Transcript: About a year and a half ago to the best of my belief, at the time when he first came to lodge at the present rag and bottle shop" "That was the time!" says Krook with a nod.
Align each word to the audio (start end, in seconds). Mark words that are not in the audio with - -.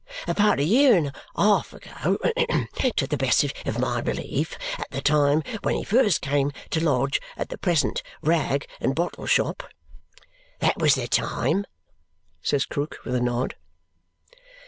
About 0.27 0.57
a 0.57 0.63
year 0.63 0.95
and 0.97 1.07
a 1.35 1.43
half 1.43 1.73
ago 1.73 2.17
to 2.95 3.05
the 3.07 3.17
best 3.17 3.43
of 3.67 3.77
my 3.77 4.01
belief, 4.01 4.57
at 4.79 4.89
the 4.89 4.99
time 4.99 5.43
when 5.61 5.75
he 5.75 5.83
first 5.83 6.21
came 6.21 6.51
to 6.71 6.83
lodge 6.83 7.21
at 7.37 7.49
the 7.49 7.57
present 7.59 8.01
rag 8.23 8.65
and 8.79 8.95
bottle 8.95 9.27
shop" 9.27 9.61
"That 10.59 10.79
was 10.79 10.95
the 10.95 11.07
time!" 11.07 11.65
says 12.41 12.65
Krook 12.65 12.97
with 13.05 13.13
a 13.13 13.21
nod. 13.21 13.53